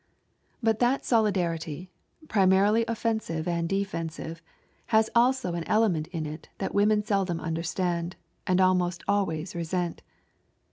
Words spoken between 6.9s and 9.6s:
seldom understand, and almost always